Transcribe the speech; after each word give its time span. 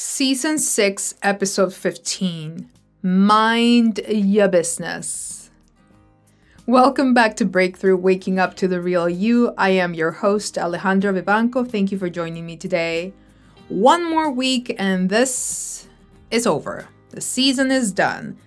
Season 0.00 0.60
6, 0.60 1.16
Episode 1.24 1.74
15 1.74 2.70
Mind 3.02 4.00
Your 4.06 4.46
Business. 4.46 5.50
Welcome 6.66 7.14
back 7.14 7.34
to 7.34 7.44
Breakthrough 7.44 7.96
Waking 7.96 8.38
Up 8.38 8.54
to 8.58 8.68
the 8.68 8.80
Real 8.80 9.08
You. 9.08 9.52
I 9.58 9.70
am 9.70 9.94
your 9.94 10.12
host, 10.12 10.54
Alejandra 10.54 11.20
Vivanco. 11.20 11.68
Thank 11.68 11.90
you 11.90 11.98
for 11.98 12.08
joining 12.08 12.46
me 12.46 12.56
today. 12.56 13.12
One 13.66 14.08
more 14.08 14.30
week, 14.30 14.72
and 14.78 15.10
this 15.10 15.88
is 16.30 16.46
over. 16.46 16.86
The 17.10 17.20
season 17.20 17.72
is 17.72 17.90
done. 17.90 18.38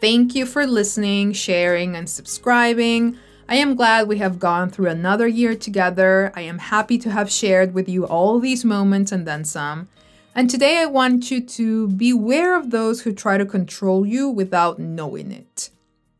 Thank 0.00 0.34
you 0.34 0.46
for 0.46 0.66
listening, 0.66 1.34
sharing, 1.34 1.96
and 1.96 2.08
subscribing. 2.08 3.18
I 3.46 3.56
am 3.56 3.76
glad 3.76 4.08
we 4.08 4.16
have 4.20 4.38
gone 4.38 4.70
through 4.70 4.88
another 4.88 5.28
year 5.28 5.54
together. 5.54 6.32
I 6.34 6.40
am 6.40 6.56
happy 6.56 6.96
to 6.96 7.10
have 7.10 7.30
shared 7.30 7.74
with 7.74 7.90
you 7.90 8.06
all 8.06 8.40
these 8.40 8.64
moments 8.64 9.12
and 9.12 9.26
then 9.26 9.44
some. 9.44 9.88
And 10.36 10.50
today 10.50 10.78
I 10.78 10.86
want 10.86 11.30
you 11.30 11.40
to 11.40 11.88
beware 11.88 12.56
of 12.58 12.70
those 12.70 13.02
who 13.02 13.12
try 13.12 13.38
to 13.38 13.46
control 13.46 14.04
you 14.04 14.28
without 14.28 14.80
knowing 14.80 15.30
it. 15.30 15.70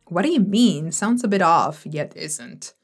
What 0.07 0.23
do 0.23 0.30
you 0.30 0.38
mean? 0.38 0.93
Sounds 0.93 1.25
a 1.25 1.29
bit 1.29 1.43
off, 1.43 1.84
yet 1.84 2.12
isn't. 2.15 2.74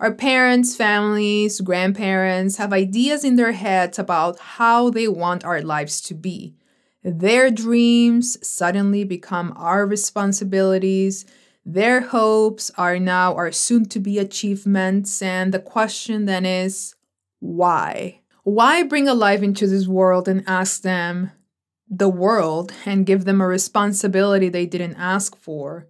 Our 0.00 0.12
parents, 0.12 0.74
families, 0.74 1.60
grandparents 1.60 2.56
have 2.56 2.72
ideas 2.72 3.24
in 3.24 3.36
their 3.36 3.52
heads 3.52 3.98
about 3.98 4.38
how 4.38 4.88
they 4.88 5.06
want 5.06 5.44
our 5.44 5.60
lives 5.60 6.00
to 6.02 6.14
be. 6.14 6.54
Their 7.02 7.50
dreams 7.50 8.38
suddenly 8.46 9.04
become 9.04 9.52
our 9.56 9.86
responsibilities. 9.86 11.26
Their 11.66 12.00
hopes 12.00 12.70
are 12.78 12.98
now 12.98 13.34
our 13.34 13.52
soon 13.52 13.84
to 13.90 14.00
be 14.00 14.18
achievements. 14.18 15.20
And 15.20 15.52
the 15.52 15.58
question 15.58 16.24
then 16.24 16.46
is 16.46 16.94
why? 17.40 18.20
Why 18.44 18.82
bring 18.82 19.08
a 19.08 19.14
life 19.14 19.42
into 19.42 19.66
this 19.66 19.88
world 19.88 20.28
and 20.28 20.44
ask 20.46 20.82
them 20.82 21.32
the 21.88 22.10
world 22.10 22.72
and 22.84 23.06
give 23.06 23.24
them 23.24 23.40
a 23.40 23.46
responsibility 23.46 24.50
they 24.50 24.66
didn't 24.66 24.96
ask 24.96 25.34
for? 25.34 25.88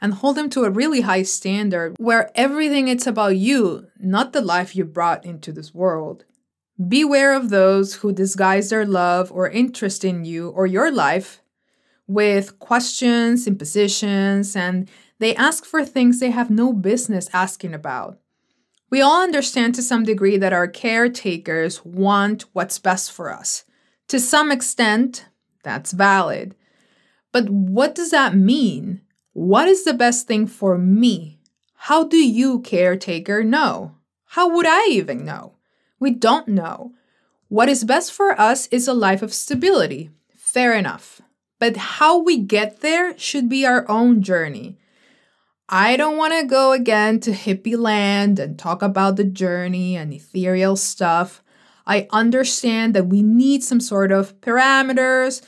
And 0.00 0.14
hold 0.14 0.36
them 0.36 0.48
to 0.50 0.64
a 0.64 0.70
really 0.70 1.00
high 1.00 1.24
standard 1.24 1.96
where 1.98 2.30
everything 2.36 2.86
it's 2.86 3.08
about 3.08 3.36
you, 3.36 3.88
not 3.98 4.32
the 4.32 4.40
life 4.40 4.76
you 4.76 4.84
brought 4.84 5.24
into 5.24 5.50
this 5.50 5.74
world. 5.74 6.24
Beware 6.86 7.34
of 7.34 7.48
those 7.48 7.94
who 7.94 8.12
disguise 8.12 8.70
their 8.70 8.86
love 8.86 9.32
or 9.32 9.48
interest 9.48 10.04
in 10.04 10.24
you 10.24 10.50
or 10.50 10.66
your 10.66 10.92
life 10.92 11.42
with 12.06 12.58
questions, 12.60 13.48
impositions, 13.48 14.54
and 14.54 14.88
they 15.18 15.34
ask 15.34 15.64
for 15.64 15.84
things 15.84 16.20
they 16.20 16.30
have 16.30 16.50
no 16.50 16.72
business 16.72 17.28
asking 17.32 17.74
about. 17.74 18.20
We 18.96 19.02
all 19.02 19.22
understand 19.22 19.74
to 19.74 19.82
some 19.82 20.04
degree 20.04 20.38
that 20.38 20.54
our 20.54 20.66
caretakers 20.66 21.84
want 21.84 22.46
what's 22.54 22.78
best 22.78 23.12
for 23.12 23.30
us. 23.30 23.64
To 24.08 24.18
some 24.18 24.50
extent, 24.50 25.26
that's 25.62 25.92
valid. 25.92 26.54
But 27.30 27.50
what 27.50 27.94
does 27.94 28.10
that 28.12 28.34
mean? 28.34 29.02
What 29.34 29.68
is 29.68 29.84
the 29.84 29.92
best 29.92 30.26
thing 30.26 30.46
for 30.46 30.78
me? 30.78 31.38
How 31.74 32.04
do 32.04 32.16
you, 32.16 32.60
caretaker, 32.60 33.44
know? 33.44 33.96
How 34.28 34.48
would 34.48 34.64
I 34.66 34.86
even 34.86 35.26
know? 35.26 35.56
We 36.00 36.12
don't 36.12 36.48
know. 36.48 36.92
What 37.48 37.68
is 37.68 37.84
best 37.84 38.10
for 38.10 38.32
us 38.40 38.66
is 38.68 38.88
a 38.88 38.94
life 38.94 39.20
of 39.20 39.34
stability. 39.34 40.08
Fair 40.34 40.72
enough. 40.72 41.20
But 41.58 41.76
how 41.76 42.18
we 42.18 42.38
get 42.38 42.80
there 42.80 43.12
should 43.18 43.50
be 43.50 43.66
our 43.66 43.84
own 43.90 44.22
journey. 44.22 44.78
I 45.68 45.96
don't 45.96 46.16
want 46.16 46.32
to 46.32 46.46
go 46.46 46.72
again 46.72 47.18
to 47.20 47.32
hippie 47.32 47.76
land 47.76 48.38
and 48.38 48.58
talk 48.58 48.82
about 48.82 49.16
the 49.16 49.24
journey 49.24 49.96
and 49.96 50.12
ethereal 50.12 50.76
stuff. 50.76 51.42
I 51.86 52.06
understand 52.10 52.94
that 52.94 53.08
we 53.08 53.22
need 53.22 53.64
some 53.64 53.80
sort 53.80 54.12
of 54.12 54.40
parameters, 54.40 55.42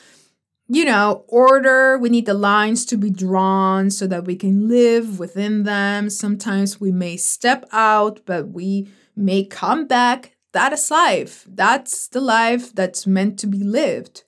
you 0.68 0.84
know, 0.84 1.24
order. 1.28 1.98
We 1.98 2.08
need 2.08 2.26
the 2.26 2.34
lines 2.34 2.84
to 2.86 2.96
be 2.96 3.10
drawn 3.10 3.90
so 3.90 4.08
that 4.08 4.24
we 4.24 4.34
can 4.34 4.68
live 4.68 5.20
within 5.20 5.62
them. 5.62 6.10
Sometimes 6.10 6.80
we 6.80 6.90
may 6.90 7.16
step 7.16 7.64
out, 7.72 8.20
but 8.26 8.48
we 8.48 8.88
may 9.14 9.44
come 9.44 9.86
back. 9.86 10.36
That 10.52 10.72
is 10.72 10.90
life. 10.90 11.44
That's 11.48 12.08
the 12.08 12.20
life 12.20 12.74
that's 12.74 13.06
meant 13.06 13.38
to 13.40 13.46
be 13.46 13.62
lived. 13.62 14.24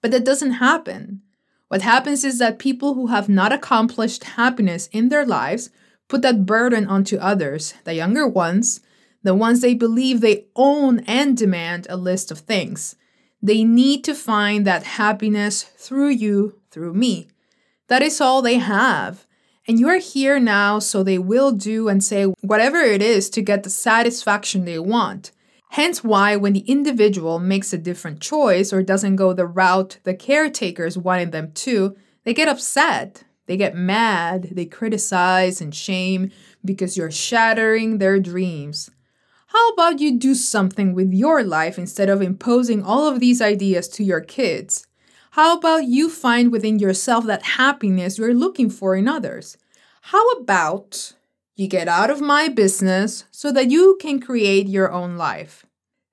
But 0.00 0.10
that 0.12 0.24
doesn't 0.24 0.52
happen. 0.52 1.22
What 1.72 1.80
happens 1.80 2.22
is 2.22 2.36
that 2.36 2.58
people 2.58 2.92
who 2.92 3.06
have 3.06 3.30
not 3.30 3.50
accomplished 3.50 4.24
happiness 4.24 4.90
in 4.92 5.08
their 5.08 5.24
lives 5.24 5.70
put 6.06 6.20
that 6.20 6.44
burden 6.44 6.86
onto 6.86 7.16
others, 7.16 7.72
the 7.84 7.94
younger 7.94 8.28
ones, 8.28 8.82
the 9.22 9.34
ones 9.34 9.62
they 9.62 9.72
believe 9.72 10.20
they 10.20 10.44
own 10.54 10.98
and 11.06 11.34
demand 11.34 11.86
a 11.88 11.96
list 11.96 12.30
of 12.30 12.40
things. 12.40 12.94
They 13.40 13.64
need 13.64 14.04
to 14.04 14.14
find 14.14 14.66
that 14.66 14.82
happiness 14.82 15.62
through 15.62 16.10
you, 16.10 16.60
through 16.70 16.92
me. 16.92 17.28
That 17.88 18.02
is 18.02 18.20
all 18.20 18.42
they 18.42 18.58
have. 18.58 19.26
And 19.66 19.80
you 19.80 19.88
are 19.88 19.98
here 19.98 20.38
now, 20.38 20.78
so 20.78 21.02
they 21.02 21.16
will 21.16 21.52
do 21.52 21.88
and 21.88 22.04
say 22.04 22.24
whatever 22.42 22.80
it 22.80 23.00
is 23.00 23.30
to 23.30 23.40
get 23.40 23.62
the 23.62 23.70
satisfaction 23.70 24.66
they 24.66 24.78
want. 24.78 25.30
Hence, 25.72 26.04
why 26.04 26.36
when 26.36 26.52
the 26.52 26.70
individual 26.70 27.38
makes 27.38 27.72
a 27.72 27.78
different 27.78 28.20
choice 28.20 28.74
or 28.74 28.82
doesn't 28.82 29.16
go 29.16 29.32
the 29.32 29.46
route 29.46 29.96
the 30.04 30.12
caretakers 30.12 30.98
wanted 30.98 31.32
them 31.32 31.50
to, 31.52 31.96
they 32.24 32.34
get 32.34 32.46
upset. 32.46 33.24
They 33.46 33.56
get 33.56 33.74
mad, 33.74 34.50
they 34.52 34.66
criticize 34.66 35.62
and 35.62 35.74
shame 35.74 36.30
because 36.62 36.98
you're 36.98 37.10
shattering 37.10 37.96
their 37.96 38.20
dreams. 38.20 38.90
How 39.46 39.70
about 39.70 39.98
you 39.98 40.18
do 40.18 40.34
something 40.34 40.92
with 40.92 41.10
your 41.14 41.42
life 41.42 41.78
instead 41.78 42.10
of 42.10 42.20
imposing 42.20 42.82
all 42.82 43.08
of 43.08 43.18
these 43.18 43.40
ideas 43.40 43.88
to 43.88 44.04
your 44.04 44.20
kids? 44.20 44.86
How 45.30 45.56
about 45.56 45.84
you 45.84 46.10
find 46.10 46.52
within 46.52 46.80
yourself 46.80 47.24
that 47.24 47.56
happiness 47.56 48.18
you're 48.18 48.34
looking 48.34 48.68
for 48.68 48.94
in 48.94 49.08
others? 49.08 49.56
How 50.02 50.28
about 50.32 51.14
you 51.62 51.68
get 51.68 51.88
out 51.88 52.10
of 52.10 52.20
my 52.20 52.48
business 52.48 53.24
so 53.30 53.52
that 53.52 53.70
you 53.70 53.96
can 54.00 54.20
create 54.20 54.68
your 54.68 54.90
own 54.90 55.16
life. 55.16 55.64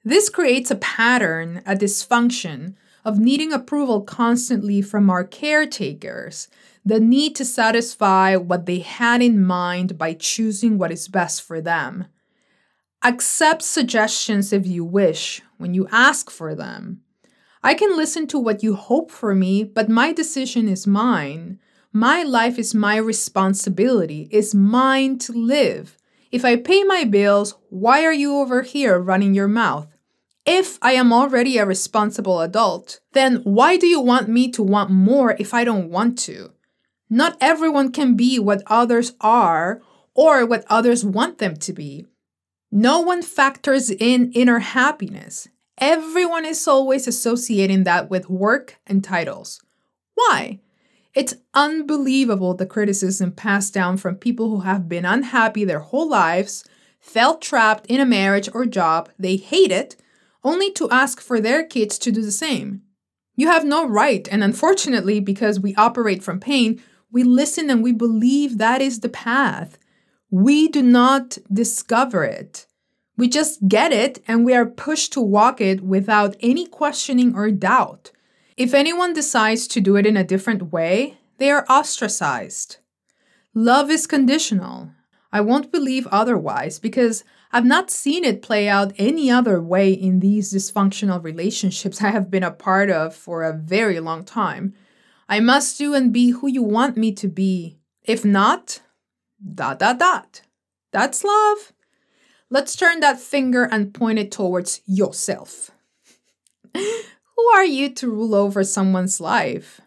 This 0.05 0.29
creates 0.29 0.71
a 0.71 0.75
pattern, 0.75 1.61
a 1.65 1.75
dysfunction 1.75 2.75
of 3.03 3.19
needing 3.19 3.51
approval 3.51 4.01
constantly 4.01 4.81
from 4.81 5.09
our 5.09 5.23
caretakers, 5.23 6.47
the 6.85 6.99
need 6.99 7.35
to 7.35 7.43
satisfy 7.43 8.35
what 8.35 8.65
they 8.65 8.79
had 8.79 9.21
in 9.21 9.43
mind 9.43 9.97
by 9.97 10.13
choosing 10.13 10.77
what 10.77 10.91
is 10.91 11.07
best 11.07 11.41
for 11.41 11.59
them. 11.59 12.05
Accept 13.03 13.61
suggestions 13.61 14.53
if 14.53 14.67
you 14.67 14.85
wish 14.85 15.41
when 15.57 15.73
you 15.73 15.87
ask 15.91 16.29
for 16.29 16.53
them. 16.53 17.01
I 17.63 17.73
can 17.73 17.97
listen 17.97 18.27
to 18.27 18.39
what 18.39 18.63
you 18.63 18.75
hope 18.75 19.11
for 19.11 19.35
me, 19.35 19.63
but 19.63 19.89
my 19.89 20.13
decision 20.13 20.69
is 20.69 20.87
mine. 20.87 21.59
My 21.99 22.23
life 22.23 22.57
is 22.57 22.73
my 22.73 22.95
responsibility, 22.95 24.29
it's 24.31 24.55
mine 24.55 25.17
to 25.17 25.33
live. 25.33 25.97
If 26.31 26.45
I 26.45 26.55
pay 26.55 26.85
my 26.85 27.03
bills, 27.03 27.55
why 27.67 28.05
are 28.05 28.13
you 28.13 28.37
over 28.37 28.61
here 28.61 28.97
running 28.97 29.33
your 29.33 29.49
mouth? 29.49 29.89
If 30.45 30.79
I 30.81 30.93
am 30.93 31.11
already 31.11 31.57
a 31.57 31.65
responsible 31.65 32.39
adult, 32.39 33.01
then 33.11 33.41
why 33.43 33.75
do 33.75 33.85
you 33.85 33.99
want 33.99 34.29
me 34.29 34.49
to 34.51 34.63
want 34.63 34.91
more 34.91 35.35
if 35.39 35.53
I 35.53 35.65
don't 35.65 35.89
want 35.89 36.17
to? 36.19 36.53
Not 37.09 37.35
everyone 37.41 37.91
can 37.91 38.16
be 38.16 38.39
what 38.39 38.63
others 38.67 39.11
are 39.19 39.81
or 40.13 40.45
what 40.45 40.63
others 40.69 41.03
want 41.03 41.39
them 41.39 41.57
to 41.57 41.73
be. 41.73 42.05
No 42.71 43.01
one 43.01 43.21
factors 43.21 43.89
in 43.89 44.31
inner 44.31 44.59
happiness. 44.59 45.49
Everyone 45.77 46.45
is 46.45 46.66
always 46.66 47.09
associating 47.09 47.83
that 47.83 48.09
with 48.09 48.29
work 48.29 48.79
and 48.87 49.03
titles. 49.03 49.61
Why? 50.16 50.61
It's 51.16 51.36
unbelievable 51.53 52.53
the 52.53 52.66
criticism 52.66 53.31
passed 53.31 53.74
down 53.74 53.97
from 53.97 54.16
people 54.16 54.50
who 54.50 54.62
have 54.62 54.88
been 54.88 55.06
unhappy 55.06 55.66
their 55.66 55.80
whole 55.80 56.08
lives, 56.08 56.64
felt 57.00 57.42
trapped 57.42 57.86
in 57.88 58.00
a 58.00 58.06
marriage 58.06 58.50
or 58.53 58.66
job 58.66 59.09
they 59.18 59.36
hated, 59.36 59.96
only 60.44 60.72
to 60.72 60.90
ask 60.90 61.20
for 61.20 61.40
their 61.40 61.66
kids 61.66 61.97
to 62.00 62.12
do 62.12 62.22
the 62.22 62.32
same. 62.32 62.82
You 63.35 63.47
have 63.47 63.66
no 63.66 63.88
right, 63.88 64.28
and 64.32 64.44
unfortunately, 64.44 65.20
because 65.20 65.59
we 65.59 65.73
operate 65.76 66.22
from 66.23 66.40
pain, 66.40 66.82
we 67.12 67.23
listen 67.23 67.70
and 67.70 67.82
we 67.82 67.91
believe 67.91 68.58
that 68.58 68.82
is 68.82 69.00
the 69.00 69.09
path. 69.09 69.78
We 70.29 70.67
do 70.67 70.82
not 70.84 71.38
discover 71.52 72.23
it. 72.23 72.67
We 73.17 73.28
just 73.28 73.67
get 73.67 73.91
it 73.91 74.23
and 74.28 74.46
we 74.46 74.53
are 74.53 74.66
pushed 74.66 75.14
to 75.14 75.22
walk 75.22 75.59
it 75.59 75.82
without 75.82 76.38
any 76.40 76.66
questioning 76.66 77.35
or 77.35 77.52
doubt. 77.52 78.12
If 78.59 78.73
anyone 78.73 79.14
decides 79.14 79.70
to 79.70 79.79
do 79.79 79.96
it 79.96 80.06
in 80.06 80.17
a 80.17 80.23
different 80.26 80.73
way, 80.73 81.17
they 81.38 81.50
are 81.50 81.66
ostracized. 81.70 82.79
Love 83.53 83.90
is 83.90 84.06
conditional. 84.06 84.91
I 85.32 85.40
won't 85.40 85.72
believe 85.72 86.06
otherwise 86.08 86.78
because 86.78 87.23
I've 87.53 87.64
not 87.64 87.90
seen 87.90 88.26
it 88.26 88.41
play 88.41 88.67
out 88.67 88.91
any 88.97 89.32
other 89.32 89.61
way 89.61 89.94
in 89.94 90.20
these 90.20 90.53
dysfunctional 90.53 91.23
relationships 91.23 92.02
I 92.02 92.09
have 92.09 92.29
been 92.29 92.44
a 92.44 92.52
part 92.52 92.90
of 92.90 93.16
for 93.16 93.44
a 93.44 93.53
very 93.53 94.02
long 94.02 94.26
time. 94.26 94.73
I 95.29 95.40
must 95.40 95.78
do 95.78 95.94
and 95.94 96.12
be 96.12 96.32
who 96.32 96.47
you 96.47 96.62
want 96.62 96.97
me 96.97 97.14
to 97.14 97.29
be. 97.29 97.78
If 98.03 98.26
not, 98.26 98.82
dot 99.55 99.79
dot 99.79 100.00
dot. 100.00 100.41
That's 100.91 101.23
love. 101.23 101.72
Let's 102.50 102.76
turn 102.76 103.00
that 103.00 103.22
finger 103.22 103.64
and 103.64 103.94
point 103.94 104.20
it 104.20 104.34
towards 104.34 104.82
yourself. 104.85 105.72
Who 107.40 107.47
are 107.56 107.66
you 107.66 107.88
to 107.91 108.12
rule 108.12 108.36
over 108.36 108.66
someone's 108.66 109.22
life? 109.22 109.80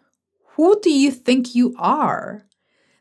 Who 0.55 0.79
do 0.81 0.89
you 0.89 1.11
think 1.11 1.53
you 1.53 1.75
are? 1.77 2.47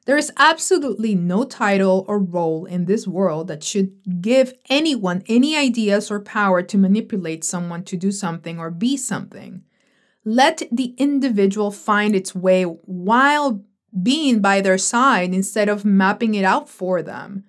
There 0.04 0.18
is 0.18 0.30
absolutely 0.36 1.14
no 1.14 1.44
title 1.44 2.04
or 2.06 2.18
role 2.18 2.66
in 2.66 2.84
this 2.84 3.08
world 3.08 3.48
that 3.48 3.64
should 3.64 4.20
give 4.20 4.52
anyone 4.68 5.22
any 5.26 5.56
ideas 5.56 6.10
or 6.10 6.20
power 6.20 6.60
to 6.64 6.76
manipulate 6.76 7.44
someone 7.44 7.82
to 7.84 7.96
do 7.96 8.12
something 8.12 8.58
or 8.58 8.70
be 8.70 8.98
something. 8.98 9.62
Let 10.22 10.64
the 10.70 10.94
individual 10.98 11.70
find 11.70 12.14
its 12.14 12.34
way 12.34 12.64
while 12.64 13.64
being 14.02 14.42
by 14.42 14.60
their 14.60 14.76
side 14.76 15.32
instead 15.32 15.70
of 15.70 15.86
mapping 15.86 16.34
it 16.34 16.44
out 16.44 16.68
for 16.68 17.02
them. 17.02 17.44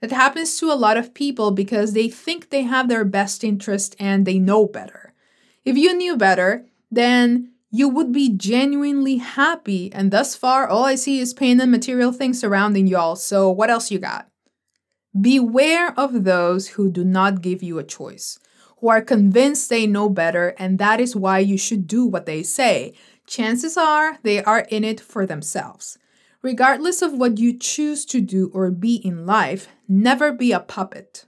That 0.00 0.10
happens 0.10 0.58
to 0.60 0.72
a 0.72 0.80
lot 0.86 0.96
of 0.96 1.12
people 1.12 1.50
because 1.50 1.92
they 1.92 2.08
think 2.08 2.48
they 2.48 2.62
have 2.62 2.88
their 2.88 3.04
best 3.04 3.44
interest 3.44 3.94
and 3.98 4.24
they 4.24 4.38
know 4.38 4.64
better. 4.64 5.05
If 5.66 5.76
you 5.76 5.94
knew 5.94 6.16
better, 6.16 6.64
then 6.92 7.50
you 7.72 7.88
would 7.88 8.12
be 8.12 8.28
genuinely 8.28 9.16
happy. 9.16 9.92
And 9.92 10.12
thus 10.12 10.36
far, 10.36 10.68
all 10.68 10.84
I 10.84 10.94
see 10.94 11.18
is 11.18 11.34
pain 11.34 11.60
and 11.60 11.72
material 11.72 12.12
things 12.12 12.38
surrounding 12.38 12.86
y'all. 12.86 13.16
So, 13.16 13.50
what 13.50 13.68
else 13.68 13.90
you 13.90 13.98
got? 13.98 14.28
Beware 15.20 15.92
of 15.98 16.22
those 16.22 16.68
who 16.68 16.88
do 16.88 17.04
not 17.04 17.42
give 17.42 17.64
you 17.64 17.80
a 17.80 17.84
choice, 17.84 18.38
who 18.78 18.88
are 18.88 19.02
convinced 19.02 19.68
they 19.68 19.88
know 19.88 20.08
better, 20.08 20.54
and 20.56 20.78
that 20.78 21.00
is 21.00 21.16
why 21.16 21.40
you 21.40 21.58
should 21.58 21.88
do 21.88 22.06
what 22.06 22.26
they 22.26 22.44
say. 22.44 22.94
Chances 23.26 23.76
are 23.76 24.18
they 24.22 24.44
are 24.44 24.66
in 24.70 24.84
it 24.84 25.00
for 25.00 25.26
themselves. 25.26 25.98
Regardless 26.42 27.02
of 27.02 27.12
what 27.12 27.38
you 27.38 27.58
choose 27.58 28.06
to 28.06 28.20
do 28.20 28.52
or 28.54 28.70
be 28.70 28.96
in 28.96 29.26
life, 29.26 29.66
never 29.88 30.30
be 30.30 30.52
a 30.52 30.60
puppet. 30.60 31.24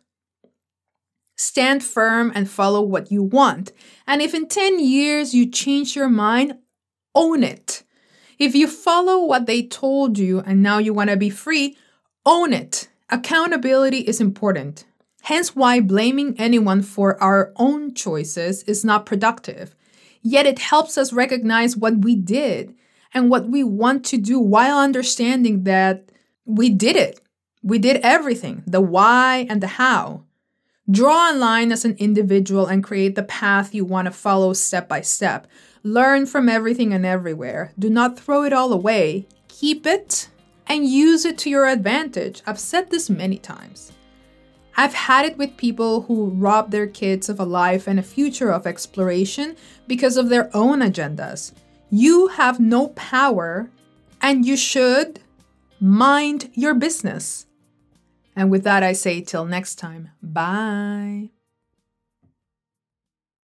Stand 1.38 1.84
firm 1.84 2.32
and 2.34 2.50
follow 2.50 2.82
what 2.82 3.12
you 3.12 3.22
want. 3.22 3.72
And 4.08 4.20
if 4.20 4.34
in 4.34 4.48
10 4.48 4.80
years 4.80 5.34
you 5.34 5.48
change 5.48 5.94
your 5.94 6.08
mind, 6.08 6.58
own 7.14 7.44
it. 7.44 7.84
If 8.40 8.56
you 8.56 8.66
follow 8.66 9.24
what 9.24 9.46
they 9.46 9.62
told 9.62 10.18
you 10.18 10.40
and 10.40 10.62
now 10.62 10.78
you 10.78 10.92
want 10.92 11.10
to 11.10 11.16
be 11.16 11.30
free, 11.30 11.76
own 12.26 12.52
it. 12.52 12.88
Accountability 13.08 14.00
is 14.00 14.20
important. 14.20 14.84
Hence, 15.22 15.54
why 15.54 15.80
blaming 15.80 16.34
anyone 16.38 16.82
for 16.82 17.20
our 17.22 17.52
own 17.56 17.94
choices 17.94 18.64
is 18.64 18.84
not 18.84 19.06
productive. 19.06 19.76
Yet, 20.22 20.46
it 20.46 20.58
helps 20.58 20.98
us 20.98 21.12
recognize 21.12 21.76
what 21.76 21.98
we 21.98 22.16
did 22.16 22.74
and 23.14 23.30
what 23.30 23.48
we 23.48 23.62
want 23.62 24.04
to 24.06 24.18
do 24.18 24.40
while 24.40 24.78
understanding 24.78 25.64
that 25.64 26.10
we 26.44 26.68
did 26.68 26.96
it. 26.96 27.20
We 27.62 27.78
did 27.78 27.98
everything 28.02 28.62
the 28.66 28.80
why 28.80 29.46
and 29.48 29.60
the 29.60 29.66
how. 29.68 30.24
Draw 30.90 31.32
a 31.32 31.36
line 31.36 31.70
as 31.70 31.84
an 31.84 31.96
individual 31.98 32.66
and 32.66 32.82
create 32.82 33.14
the 33.14 33.22
path 33.22 33.74
you 33.74 33.84
want 33.84 34.06
to 34.06 34.10
follow 34.10 34.54
step 34.54 34.88
by 34.88 35.02
step. 35.02 35.46
Learn 35.82 36.24
from 36.24 36.48
everything 36.48 36.94
and 36.94 37.04
everywhere. 37.04 37.72
Do 37.78 37.90
not 37.90 38.18
throw 38.18 38.44
it 38.44 38.54
all 38.54 38.72
away. 38.72 39.28
Keep 39.48 39.86
it 39.86 40.30
and 40.66 40.88
use 40.88 41.24
it 41.24 41.36
to 41.38 41.50
your 41.50 41.66
advantage. 41.66 42.42
I've 42.46 42.58
said 42.58 42.90
this 42.90 43.10
many 43.10 43.36
times. 43.36 43.92
I've 44.78 44.94
had 44.94 45.26
it 45.26 45.36
with 45.36 45.56
people 45.56 46.02
who 46.02 46.30
rob 46.30 46.70
their 46.70 46.86
kids 46.86 47.28
of 47.28 47.40
a 47.40 47.44
life 47.44 47.86
and 47.86 47.98
a 47.98 48.02
future 48.02 48.50
of 48.50 48.66
exploration 48.66 49.56
because 49.88 50.16
of 50.16 50.28
their 50.28 50.48
own 50.54 50.80
agendas. 50.80 51.52
You 51.90 52.28
have 52.28 52.60
no 52.60 52.88
power 52.88 53.70
and 54.22 54.46
you 54.46 54.56
should 54.56 55.20
mind 55.80 56.50
your 56.54 56.74
business. 56.74 57.46
And 58.38 58.52
with 58.52 58.62
that, 58.62 58.84
I 58.84 58.92
say 58.92 59.20
till 59.20 59.44
next 59.44 59.80
time, 59.80 60.10
bye. 60.22 61.30